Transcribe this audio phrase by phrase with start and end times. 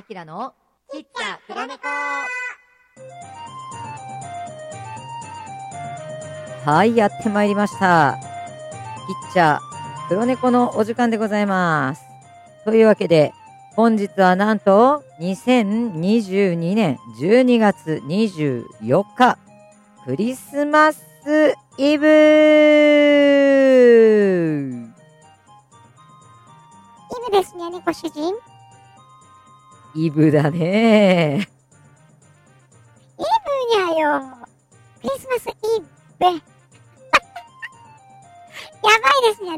[0.00, 0.54] あきらの
[0.90, 1.86] ちっちゃ黒猫
[6.64, 8.16] はい、やってまいりました。
[9.06, 9.60] ピッチャー
[10.08, 12.02] 黒猫のお時間でございます。
[12.64, 13.34] というわけで、
[13.76, 19.36] 本日はなんと2022年12月24日、
[20.06, 21.04] クリスマス
[21.76, 22.08] イブイ
[27.26, 28.49] ブですね、ご主人。
[29.94, 31.48] イブだね
[33.18, 33.24] イブ
[33.82, 34.22] にゃよ。
[35.00, 35.52] クリスマスイ
[36.18, 36.24] ブ。
[36.26, 36.32] や
[38.82, 39.50] ばいですね。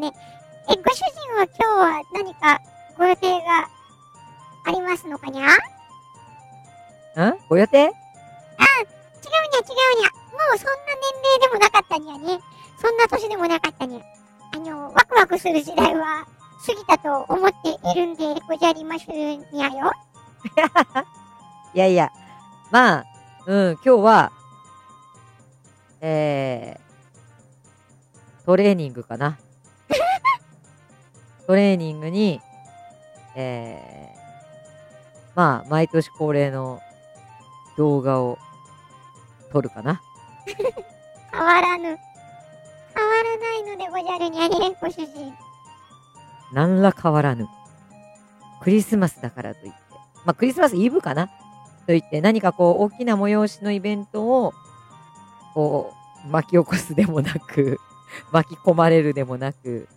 [0.68, 1.06] え、ご主人
[1.36, 2.60] は今日は何か
[2.96, 3.68] ご予定が
[4.64, 5.46] ありますのかにゃ？
[5.46, 5.50] 違
[7.18, 10.12] うにゃんご予定違うにゃ。
[10.32, 12.40] もうそんな年齢でもなかったにゃね。
[12.80, 14.00] そんな年でもなかったにゃ。
[14.54, 16.26] あの、ワクワクする時代は
[16.66, 19.92] 過ぎたと思っているんでごじゃりますにゃよ。
[21.74, 22.12] いやいや、
[22.70, 23.06] まあ、
[23.46, 24.32] うん、今日は、
[26.00, 29.38] えー、トレーニングかな。
[31.46, 32.40] トレーニングに、
[33.34, 34.18] えー、
[35.34, 36.80] まあ、毎年恒例の
[37.76, 38.38] 動画を
[39.52, 40.02] 撮るかな。
[41.32, 41.84] 変わらぬ。
[41.84, 41.98] 変わ
[43.22, 45.32] らないのでごじゃるにゃね、ご主人。
[46.52, 47.48] 何ら変わらぬ。
[48.60, 49.91] クリスマスだからといって。
[50.24, 51.28] まあ、クリスマスイブかな？
[51.28, 51.32] と
[51.88, 54.54] 言って、何かこう、大きな催しのイベントを、
[55.54, 55.92] こ
[56.26, 57.80] う、巻き起こすでもなく、
[58.30, 59.88] 巻き込まれるでもなく、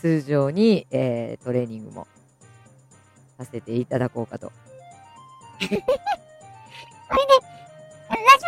[0.00, 2.06] 通常に、えー、トレーニングも
[3.38, 4.48] させていただこうかと。
[5.58, 5.84] これで、ラジ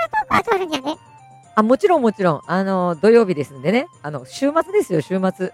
[0.06, 0.96] オトークは撮るんじゃね。
[1.54, 3.86] あ、もちろんもちろん、あの、土曜日ですんでね。
[4.02, 5.52] あの、週末ですよ、週末。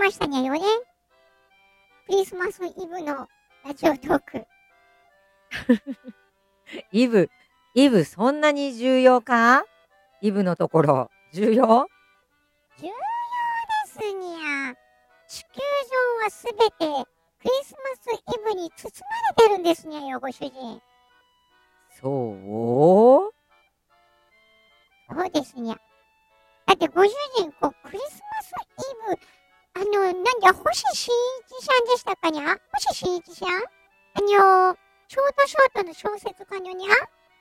[0.00, 0.60] ましたにゃよね。
[2.06, 3.28] クリスマスイブの
[3.66, 4.46] ラジオトーク。
[6.90, 7.28] イブ、
[7.74, 9.62] イブ、そんなに重要か？
[10.22, 11.86] イブのところ、重要？
[12.78, 12.90] 重要で
[13.92, 14.74] すにゃ。
[15.28, 15.60] 地球
[16.18, 18.90] 上はすべてクリスマスイブに包
[19.36, 20.80] まれてるんですにゃよ、ご主人。
[22.00, 23.34] そう？
[25.14, 25.76] そうですにゃ。
[26.66, 29.20] だってご主人、こう、クリスマスイブ、
[29.74, 31.14] あの、なんじゃ、星新
[31.58, 32.56] 一さんでしたかにゃ？
[32.72, 33.48] 星新一さん？
[33.48, 34.76] あの、
[35.08, 36.92] ショートショートの小説家のにゃ？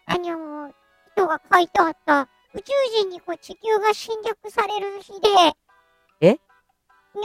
[0.06, 0.72] あの、
[1.16, 5.28] 人が書いてあった、宇宙人にこう地球が侵略される日で、
[6.22, 6.31] え？
[6.31, 6.38] い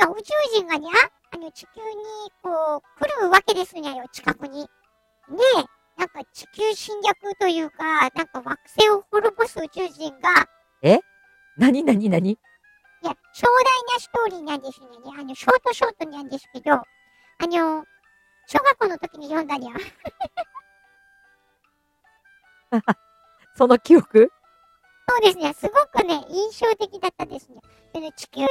[0.01, 0.91] や、宇宙人がにゃ、
[1.33, 4.63] あの、地球にこう、来るわけですにゃよ、近くに。
[4.63, 5.37] で、
[5.99, 10.49] なんか地球侵略というか、なんか惑星を滅ぼす宇宙人が、
[11.57, 12.39] なになになに
[13.05, 13.53] いや、壮大
[13.93, 14.87] なストーリーなんですね。
[15.19, 16.87] あの、ショートショートなんですけど、あ
[17.43, 17.85] の、
[18.47, 19.75] 小学校の時に読んだにゃ。
[23.55, 24.33] その記憶？
[25.07, 25.53] そうですね。
[25.53, 27.61] すごくね、印象的だったですね。
[27.93, 28.49] でね、地球に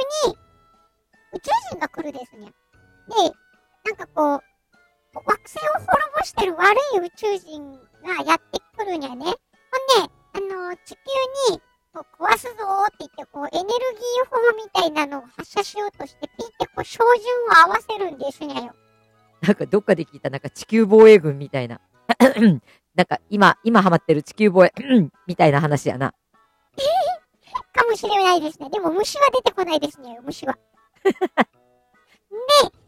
[1.32, 2.46] 宇宙人が来るですね。
[2.46, 2.52] で、
[3.84, 4.40] なんかこう、
[5.16, 7.72] 惑星を滅ぼしてる悪い宇宙人
[8.04, 9.24] がやってくるにゃね。
[9.24, 9.34] ほん
[10.06, 10.13] で、
[14.92, 18.74] たいなのを発射しようとして、ピーってこう、照準を合わせるんですねよ。
[19.40, 21.80] なんかどっかで聞いた、なんか地球防衛軍みたいな。
[22.94, 24.72] なんか今、今ハマってる地球防衛
[25.26, 26.14] みたいな話やな。
[27.74, 28.70] かもしれないですね。
[28.70, 30.56] でも虫は出てこないですね、虫は。
[31.04, 31.12] で、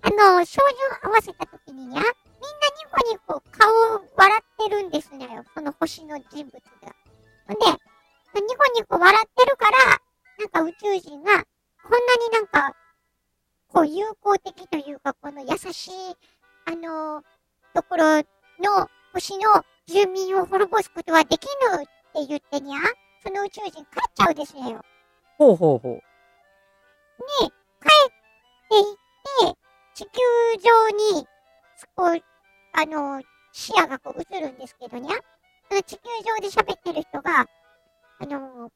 [0.02, 0.60] あの、照
[1.02, 2.10] 準合わせた時ににゃ、みんなニ
[2.90, 5.44] コニコ顔を笑ってるんですねよ。
[5.54, 6.94] その星の人物が。
[7.48, 7.66] ほんで、
[8.34, 10.00] ニコニコ笑ってるから、
[10.38, 11.44] なんか宇宙人が、
[11.86, 12.76] こんなになんか、
[13.68, 15.92] こう友好的というか、この優しい、
[16.64, 17.22] あの
[17.74, 22.80] ところの星の住民を滅ぼすことはできぬって言ってにゃ、
[23.22, 24.84] その宇宙人帰っちゃうですねよ。
[25.38, 25.92] ほうほうほう。
[25.92, 26.00] で、
[27.40, 28.16] 帰っ
[28.68, 29.58] ていって、
[29.94, 30.10] 地球
[30.60, 30.88] 上
[31.20, 31.26] に、
[31.94, 32.20] こう、
[32.72, 33.22] あの、
[33.52, 35.16] 視野がこう映るんですけどにゃ。
[35.68, 37.46] その地球上で喋ってる人が、
[38.20, 38.70] あの、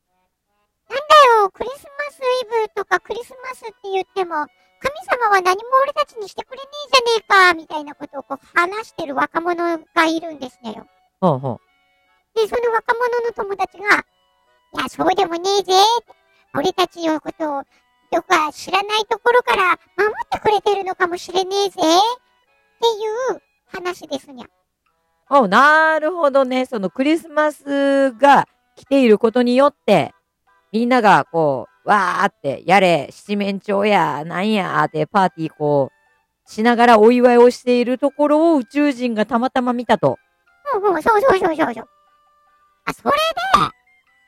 [0.90, 4.46] なんだよ、クリスマスイブとかクリスマスって言っても、
[4.80, 10.86] 神様は何も俺たちにしてくれねえじゃねえか、みたいなことをこう話してる若者がいるんですねよ。
[11.20, 11.60] ほうほ
[12.34, 14.04] で、その若者の友達が、
[14.78, 15.72] いや、そうでもねえぜ。
[16.54, 17.62] 俺たちのことを、
[18.10, 21.70] とかが知らないところから守ってくれてるのかもしれねえぜ。
[21.70, 22.88] って
[23.34, 24.46] いう話ですにゃ。
[25.32, 26.66] おなるほどね。
[26.66, 30.12] そのクリスマスが来ていることによって、
[30.72, 40.18] みんながこう、わーって、やれ、七面鳥や、なんやーって、パーティーこう、しながらお祝いをしているところを宇宙人がたまたま見たと。
[40.74, 41.88] うんうん、そうそうそうそうそう。
[42.84, 43.16] あ、それで、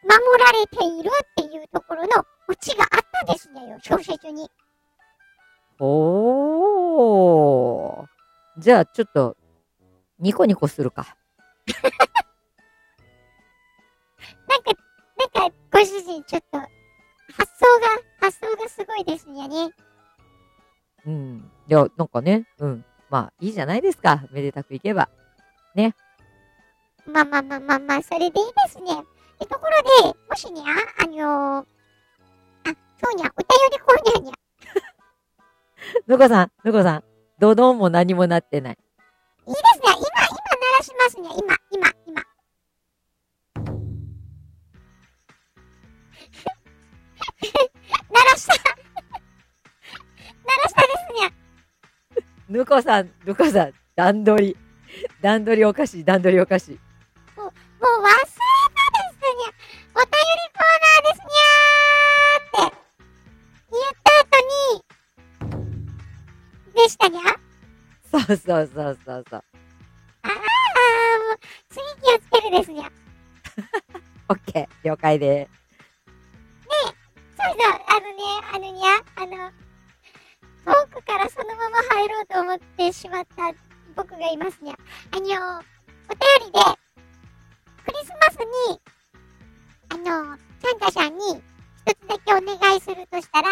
[0.02, 1.10] 守られている
[1.44, 2.08] っていうところの
[2.48, 2.88] オチがあっ
[3.26, 4.50] たんですねよ、小説に。
[5.78, 8.06] おー。
[8.58, 9.36] じゃあ、ちょっと、
[10.18, 11.16] ニコニコするか、
[15.72, 16.70] ご主人ちょっと、発
[17.58, 19.74] 想が、発想がすごいですよね。
[21.06, 21.50] うん。
[21.68, 22.84] いや、なんかね、うん。
[23.10, 24.24] まあ、いいじゃないですか。
[24.30, 25.08] めでたくいけば。
[27.06, 28.90] まあまあまあまあまあ、それでいいですね。
[29.40, 30.64] え、ところで、もしにゃ、
[31.02, 31.66] あのー、
[32.70, 34.34] あ、そうにゃ、お便りコーナーにゃ。
[36.06, 37.04] ぬこさん、ぬこさん、
[37.38, 38.78] ドドンも何もなってない。
[39.46, 39.82] いいですね。
[39.84, 41.28] 今、今鳴らしますね。
[41.42, 41.88] 今、今、
[48.32, 48.54] らした。
[48.54, 48.60] 鳴
[50.62, 51.34] らしたですね。
[52.48, 54.56] ぬこさん、ぬこさん、段取り。
[55.20, 56.80] 段取りおかしい、段取りおかしい。
[57.36, 58.24] もう忘れたで
[59.10, 59.52] すにゃ。
[59.94, 62.76] お便りコーナーですにゃーって
[63.70, 64.32] 言った後
[65.48, 67.20] に、でしたにゃ。
[68.10, 69.44] そうそうそうそうそう。
[70.22, 70.36] あー、も
[71.34, 71.38] う、
[71.68, 72.90] 次気をつけるですにゃ。
[74.28, 75.61] オッケー、了解でそうそう、あのね、
[78.54, 79.50] あのにゃ、あの、
[80.64, 83.50] 遠くからそのまま入ろうと思ってしまった
[83.96, 84.74] 僕がいますにゃ。
[85.10, 86.60] あの、お便りで、
[87.84, 88.36] クリスマス
[88.70, 88.80] に、
[89.88, 91.42] あの、サンタさんに
[91.86, 93.48] 一つだけお願いするとしたら、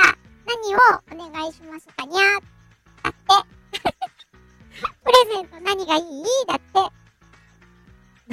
[0.47, 0.79] 何を
[1.11, 2.21] お願いしますかにゃ
[3.03, 3.81] だって。
[5.03, 6.25] プレゼント何がいい？
[6.47, 6.93] だって。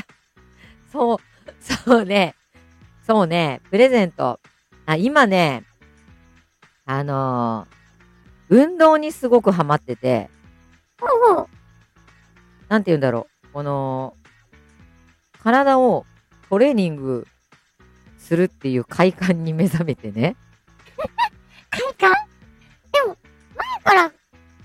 [0.91, 1.17] そう、
[1.61, 2.35] そうね。
[3.05, 4.41] そうね、プレゼント。
[4.85, 5.63] あ、今ね、
[6.87, 7.77] あのー
[8.49, 10.29] 運動にすごくハマってて。
[12.69, 13.47] なんて言うんだろう。
[13.51, 14.15] この、
[15.43, 16.05] 体を
[16.49, 17.27] トレーニング
[18.17, 20.37] するっていう快感に目覚めてね。
[21.69, 22.13] 快感？
[22.93, 23.17] でも、
[23.55, 24.01] 前から、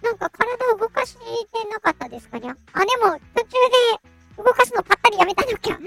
[0.00, 1.20] なんか体を動かして
[1.72, 2.38] なかったですか？
[2.38, 3.50] にゃあ、でも、途中
[4.36, 5.78] で動かすのパッタリやめたのきゃ。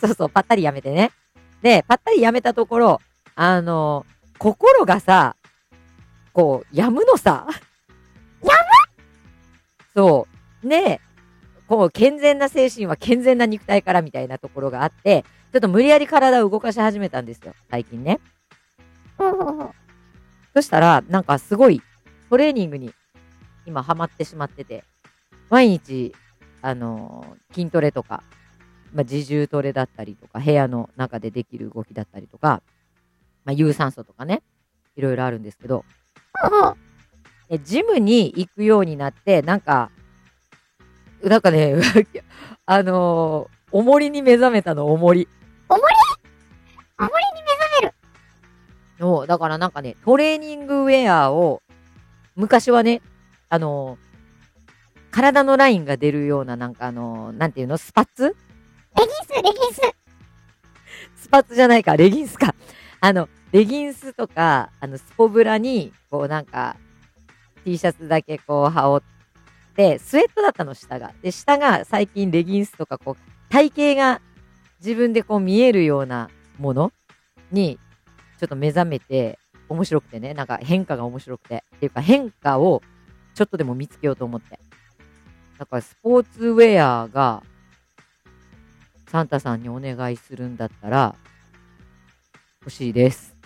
[0.00, 1.10] そうそう、ぱったりやめてね。
[1.60, 3.00] で、ぱったりやめたところ、
[3.34, 4.06] あの、
[4.38, 5.36] 心がさ、
[6.32, 7.46] こう、やむのさ。
[8.42, 8.50] や
[9.94, 10.28] そ
[10.62, 10.68] う。
[10.68, 11.00] で、
[11.66, 18.20] こう、健全な精神は健全な肉体からみたいなところがあって、ちょっと無理やり体を動かし始めたんですよ、最近ね。
[20.54, 21.82] そしたら、なんかすごい、
[22.30, 22.92] トレーニングに
[23.66, 24.84] 今ハマってしまってて、
[25.50, 26.14] 毎日、
[26.62, 28.22] あのー筋トレとか、
[28.92, 32.62] まあ、自重トレだったりとか、部屋の中でできる動きだったりとか、
[33.48, 34.42] まあ、有酸素とかね、
[34.94, 35.86] いろいろあるんですけど。
[37.48, 39.90] でジムに行くようになって、なんか、
[41.22, 41.76] なんかね、
[42.66, 45.28] あのー、重りに目覚めたの、重り。
[45.70, 45.82] 重り？
[46.98, 47.94] 重りに目覚める。
[49.00, 51.62] そう、だからなんかね、トレーニングウェアを、
[52.36, 53.00] 昔はね、
[53.48, 54.08] あのー
[55.10, 57.78] 体のラインが出るような、なんかあのーなんていうの？
[57.78, 58.24] スパッツ？
[58.24, 58.34] レ
[58.98, 59.80] ギンス、レギンス。
[61.16, 62.54] スパッツじゃないか、レギンスか。
[63.00, 66.76] あの、レギンスとか、あの、スポブラに、こうなんか、
[67.64, 69.04] T シャツだけこう羽織
[69.72, 71.12] って、スウェットだったの、下が。
[71.22, 74.20] で、下が最近レギンスとか、こう、体型が
[74.80, 76.92] 自分でこう見えるようなもの
[77.50, 77.78] に、
[78.38, 79.38] ちょっと目覚めて、
[79.68, 81.64] 面白くてね、なんか変化が面白くて。
[81.76, 82.82] っていうか変化を
[83.34, 84.58] ちょっとでも見つけようと思って。
[85.58, 87.42] だからスポーツウェアが、
[89.08, 91.14] サンタさんにお願いするんだったら、
[92.60, 93.37] 欲しいです。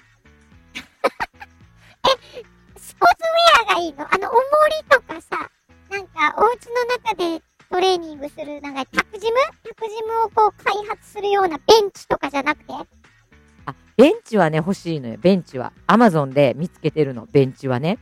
[3.75, 5.51] がいいのあの、重りとかさ、
[5.91, 12.73] なんか、お家の中でトレーニングする、なんか、タクジムタクジムをこう開発するようなベンチとかじゃなくて？
[13.67, 15.17] あ、ベンチはね、欲しいのよ。
[15.21, 15.73] ベンチは。
[15.87, 17.99] アマゾンで見つけてるの、ベンチはね。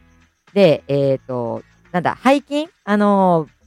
[0.52, 1.62] で、えっ、と、
[1.92, 2.68] なんだ、背筋？
[2.84, 3.60] あのー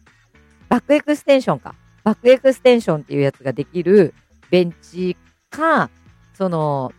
[0.70, 1.76] バックエクステンションか。
[2.04, 4.16] バックエクステンションっていうやつができる
[4.50, 5.16] ベンチ
[5.52, 5.92] か、
[6.34, 6.92] その、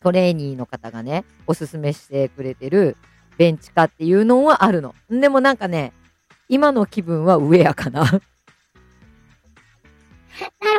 [0.00, 2.96] トレーニーの方がね、おすすめしてくれてる
[3.40, 4.94] ベンチかっていうのはあるの。
[5.08, 5.94] でもなんかね、
[6.50, 8.00] 今の気分はウェアかな。
[8.04, 8.20] なる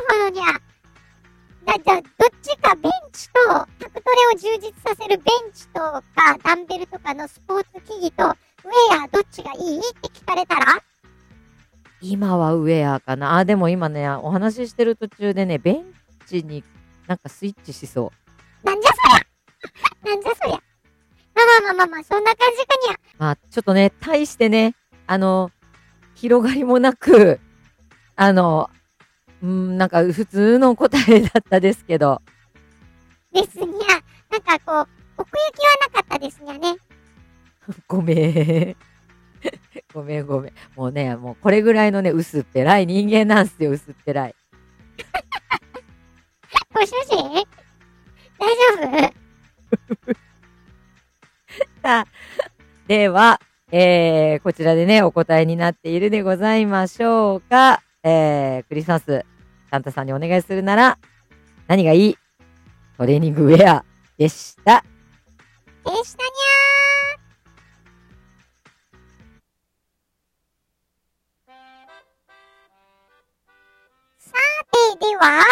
[0.08, 0.44] ほどにゃ。
[1.66, 2.04] だ、じゃあ、どっ
[2.40, 3.40] ちかベンチと、
[3.80, 6.04] タクトレを充実させるベンチとか、
[6.44, 8.36] ダンベルとかのスポーツ機器と、ウェ
[9.06, 10.84] アどっちがいいって聞かれたら？
[12.00, 13.38] 今はウェアかな。
[13.38, 15.86] あ、でも今ね、お話ししてる途中でね、ベン
[16.28, 16.64] チに
[17.08, 18.12] なんかスイッチしそ
[18.64, 18.66] う。
[18.68, 18.98] なんじゃそ
[20.06, 20.71] りゃ なんじゃそりゃま
[21.62, 23.00] あまあまあまあまあ、そんな感じかにゃ。
[23.18, 24.76] まあ、ちょっとね、大してね、
[25.08, 25.52] あの、
[26.16, 27.40] 広がりもなく、
[28.16, 28.70] あの、
[29.42, 32.22] うん、なんか普通の答えだったですけど、
[33.34, 34.02] ですにゃ。
[34.30, 34.88] なんかこう、
[35.18, 36.78] 奥行きはなかったですにゃね。
[37.88, 38.76] ごめん。
[39.94, 40.54] ごめんごめん。
[40.76, 44.36] もうね、もうこれぐらいのね、薄っぺらい人間なんすよ、薄っぺらい。
[46.74, 47.61] ご主人？
[52.88, 53.40] では、
[53.72, 57.82] えー、こちらでね、お答えになっているでございましょうか。
[58.04, 59.26] えー、クリスマス、
[59.70, 60.98] サンタさんにお願いするなら、
[61.68, 62.18] 何がいい？
[62.98, 63.86] トレーニングウェア
[64.18, 64.84] でした。
[65.86, 71.62] でしたにゃー。
[74.20, 74.32] さ
[75.00, 75.44] て、では、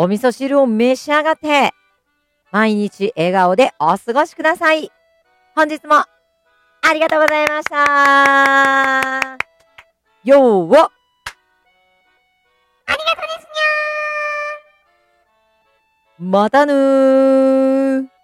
[0.00, 1.72] お味噌汁を召し上がって、
[2.52, 4.92] 毎日笑顔でお過ごしください。
[5.56, 6.06] 本日もあ
[6.94, 9.36] りがとうございました。
[10.22, 10.90] よーあ
[12.92, 16.30] りがとうですにゃー。
[16.30, 18.17] またぬー